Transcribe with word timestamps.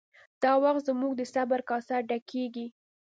دا 0.43 0.51
وخت 0.63 0.81
زموږ 0.89 1.11
د 1.15 1.21
صبر 1.33 1.59
کاسه 1.69 1.95
ډکیږي 2.09 2.67